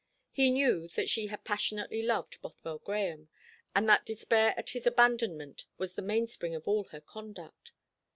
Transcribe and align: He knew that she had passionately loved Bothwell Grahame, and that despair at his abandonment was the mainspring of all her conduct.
He 0.31 0.49
knew 0.49 0.87
that 0.95 1.09
she 1.09 1.27
had 1.27 1.43
passionately 1.43 2.01
loved 2.01 2.41
Bothwell 2.41 2.79
Grahame, 2.79 3.27
and 3.75 3.87
that 3.87 4.03
despair 4.03 4.55
at 4.57 4.71
his 4.71 4.87
abandonment 4.87 5.65
was 5.77 5.93
the 5.93 6.01
mainspring 6.01 6.55
of 6.55 6.67
all 6.67 6.85
her 6.85 7.01
conduct. 7.01 7.71